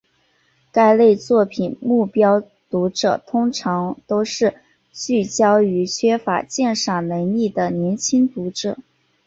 [0.73, 4.55] 这类作品目标读者通常都是
[4.91, 8.79] 聚焦于缺乏鉴赏能力的年轻读者。